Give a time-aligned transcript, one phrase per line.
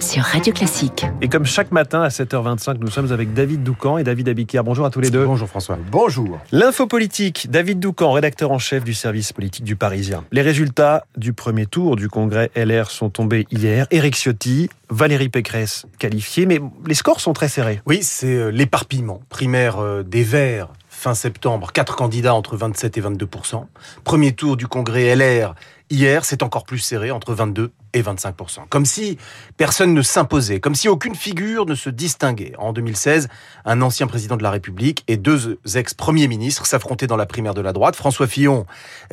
[0.00, 1.06] sur Radio Classique.
[1.20, 4.64] Et comme chaque matin à 7h25, nous sommes avec David Doucan et David Abiquière.
[4.64, 5.24] Bonjour à tous les deux.
[5.24, 5.78] Bonjour François.
[5.92, 6.40] Bonjour.
[6.50, 10.24] L'info politique, David Doucan, rédacteur en chef du service politique du Parisien.
[10.32, 13.86] Les résultats du premier tour du congrès LR sont tombés hier.
[13.92, 17.80] Éric Ciotti, Valérie Pécresse qualifiés, mais les scores sont très serrés.
[17.86, 19.20] Oui, c'est euh, l'éparpillement.
[19.28, 23.66] Primaire euh, des Verts fin septembre, quatre candidats entre 27 et 22%
[24.02, 25.54] Premier tour du congrès LR
[25.90, 28.68] hier, c'est encore plus serré entre 22 et 25%.
[28.68, 29.16] Comme si
[29.56, 32.52] personne ne s'imposait, comme si aucune figure ne se distinguait.
[32.58, 33.28] En 2016,
[33.64, 37.60] un ancien président de la République et deux ex-premiers ministres s'affrontaient dans la primaire de
[37.60, 37.96] la droite.
[37.96, 38.66] François Fillon,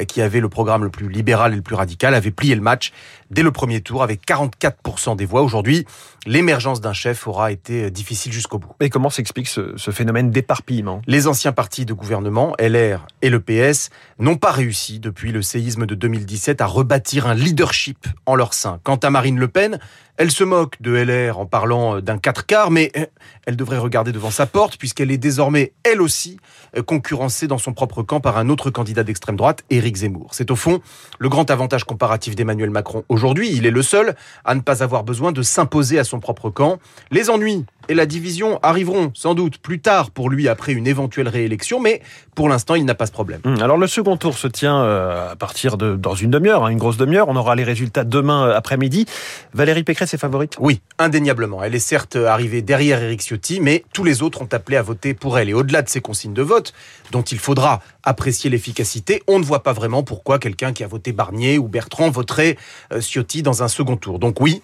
[0.07, 2.91] qui avait le programme le plus libéral et le plus radical, avait plié le match
[3.31, 5.41] dès le premier tour avec 44% des voix.
[5.41, 5.85] Aujourd'hui,
[6.25, 8.73] l'émergence d'un chef aura été difficile jusqu'au bout.
[8.81, 11.01] Mais comment s'explique ce, ce, phénomène d'éparpillement?
[11.07, 15.85] Les anciens partis de gouvernement, LR et le PS, n'ont pas réussi depuis le séisme
[15.85, 18.79] de 2017 à rebâtir un leadership en leur sein.
[18.83, 19.79] Quant à Marine Le Pen,
[20.17, 23.05] elle se moque de LR en parlant d'un 4 quarts, mais euh,
[23.45, 26.37] elle devrait regarder devant sa porte puisqu'elle est désormais, elle aussi,
[26.77, 30.29] euh, concurrencée dans son propre camp par un autre candidat d'extrême droite, Éric Zemmour.
[30.31, 30.81] C'est au fond
[31.17, 33.51] le grand avantage comparatif d'Emmanuel Macron aujourd'hui.
[33.53, 36.79] Il est le seul à ne pas avoir besoin de s'imposer à son propre camp.
[37.11, 41.27] Les ennuis et la division arriveront sans doute plus tard pour lui après une éventuelle
[41.27, 42.01] réélection, mais
[42.35, 43.41] pour l'instant, il n'a pas ce problème.
[43.43, 46.69] Hum, alors le second tour se tient euh, à partir de dans une demi-heure, hein,
[46.69, 47.27] une grosse demi-heure.
[47.27, 49.05] On aura les résultats demain après-midi.
[49.53, 50.55] Valérie Pécresse est favorite?
[50.59, 51.63] Oui, indéniablement.
[51.63, 55.13] Elle est certes arrivée derrière Éric Ciotti, mais tous les autres ont appelé à voter
[55.13, 55.49] pour elle.
[55.49, 56.73] Et au-delà de ces consignes de vote,
[57.11, 61.11] dont il faudra apprécier l'efficacité, on ne voit pas vraiment pourquoi quelqu'un qui a voté
[61.11, 62.57] Barnier ou Bertrand voterait
[62.91, 64.19] euh, Ciotti dans un second tour.
[64.19, 64.61] Donc oui,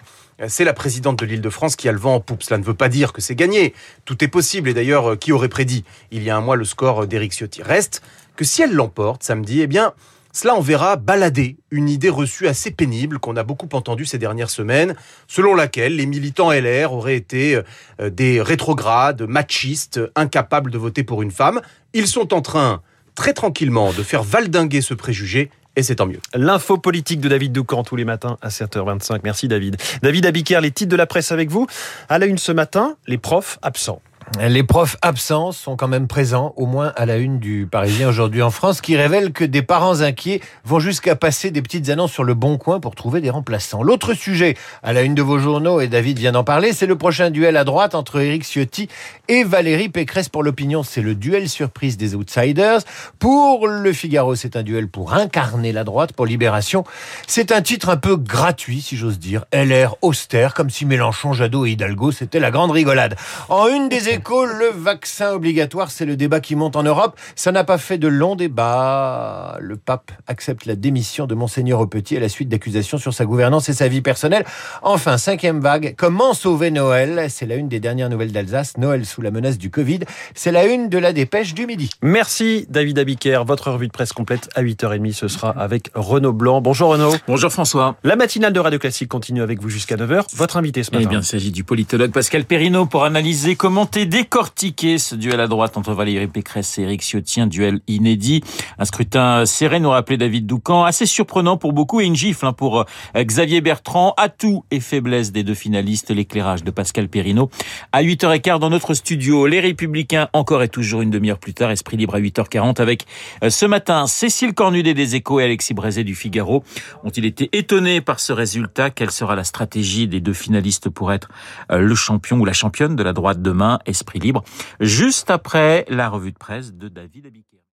[0.48, 2.42] c'est la présidente de l'Île-de-France qui a le vent en poupe.
[2.42, 3.74] Cela ne veut pas dire que c'est gagné.
[4.04, 4.68] Tout est possible.
[4.68, 7.62] Et d'ailleurs, euh, qui aurait prédit il y a un mois le score d'Éric Ciotti?
[7.62, 8.02] Reste
[8.36, 9.92] que si elle l'emporte samedi, eh bien,
[10.32, 14.94] cela enverra balader une idée reçue assez pénible qu'on a beaucoup entendue ces dernières semaines,
[15.26, 17.60] selon laquelle les militants LR auraient été
[18.00, 21.60] euh, des rétrogrades, machistes, incapables de voter pour une femme.
[21.92, 22.82] Ils sont en train,
[23.14, 26.20] très tranquillement, de faire valdinguer ce préjugé et c'est tant mieux.
[26.34, 29.20] L'info politique de David Doucan tous les matins à 7h25.
[29.24, 29.76] Merci David.
[30.02, 31.66] David Abiker, les titres de la presse avec vous.
[32.08, 34.02] À la une ce matin, les profs absents.
[34.38, 38.42] Les profs absents sont quand même présents, au moins à la une du Parisien aujourd'hui
[38.42, 42.22] en France, qui révèle que des parents inquiets vont jusqu'à passer des petites annonces sur
[42.22, 43.82] le bon coin pour trouver des remplaçants.
[43.82, 46.96] L'autre sujet à la une de vos journaux, et David vient d'en parler, c'est le
[46.96, 48.88] prochain duel à droite entre Éric Ciotti
[49.26, 50.84] et Valérie Pécresse pour l'opinion.
[50.84, 52.82] C'est le duel surprise des outsiders.
[53.18, 56.12] Pour le Figaro, c'est un duel pour incarner la droite.
[56.12, 56.84] Pour Libération,
[57.26, 59.44] c'est un titre un peu gratuit, si j'ose dire.
[59.52, 63.16] LR austère, comme si Mélenchon, Jadot et Hidalgo, c'était la grande rigolade.
[63.48, 67.18] En une des le vaccin obligatoire, c'est le débat qui monte en Europe.
[67.34, 69.56] Ça n'a pas fait de longs débats.
[69.60, 73.68] Le pape accepte la démission de Monseigneur Petit à la suite d'accusations sur sa gouvernance
[73.68, 74.44] et sa vie personnelle.
[74.82, 75.94] Enfin, cinquième vague.
[75.96, 77.26] Comment sauver Noël?
[77.30, 78.76] C'est la une des dernières nouvelles d'Alsace.
[78.76, 80.00] Noël sous la menace du Covid.
[80.34, 81.90] C'est la une de la dépêche du midi.
[82.02, 83.44] Merci David Abiker.
[83.46, 85.12] Votre revue de presse complète à 8h30.
[85.12, 86.60] Ce sera avec Renaud Blanc.
[86.60, 87.14] Bonjour Renaud.
[87.26, 87.96] Bonjour François.
[88.04, 90.24] La matinale de Radio Classique continue avec vous jusqu'à 9h.
[90.34, 91.04] Votre invité ce matin.
[91.04, 95.46] Eh bien, il s'agit du politologue Pascal Perrineau pour analyser, commenter, décortiquer ce duel à
[95.46, 98.42] droite entre Valérie Pécresse et Éric Ciotti, un duel inédit,
[98.76, 102.52] un scrutin serré, nous rappelait David Doucan, assez surprenant pour beaucoup et une gifle hein,
[102.52, 102.84] pour euh,
[103.16, 107.50] Xavier Bertrand, atout et faiblesse des deux finalistes, l'éclairage de Pascal Perrineau.
[107.92, 111.96] À 8h15 dans notre studio, les Républicains, encore et toujours une demi-heure plus tard, Esprit
[111.96, 113.06] Libre à 8h40 avec
[113.44, 116.64] euh, ce matin Cécile Cornudet des Échos et Alexis Brézé du Figaro.
[117.04, 118.90] Ont-ils été étonnés par ce résultat?
[118.90, 121.28] Quelle sera la stratégie des deux finalistes pour être
[121.70, 123.78] euh, le champion ou la championne de la droite demain?
[124.00, 124.42] Esprit libre,
[124.80, 127.60] juste après la revue de presse de David Abiquier.